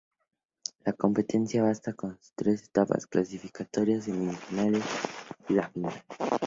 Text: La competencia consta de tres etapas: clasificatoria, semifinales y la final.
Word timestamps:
La 0.83 0.93
competencia 0.93 1.61
consta 1.63 1.91
de 2.07 2.15
tres 2.33 2.63
etapas: 2.63 3.05
clasificatoria, 3.05 4.01
semifinales 4.01 4.83
y 5.47 5.53
la 5.53 5.69
final. 5.69 5.93